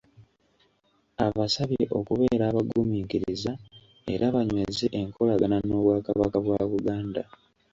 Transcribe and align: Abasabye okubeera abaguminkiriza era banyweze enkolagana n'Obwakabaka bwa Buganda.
Abasabye 1.25 1.83
okubeera 1.99 2.43
abaguminkiriza 2.47 3.51
era 4.13 4.25
banyweze 4.35 4.85
enkolagana 5.01 5.57
n'Obwakabaka 5.67 6.37
bwa 6.45 6.61
Buganda. 6.71 7.21